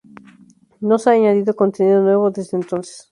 [0.79, 3.07] No se ha añadido contenido nuevo desde entonces.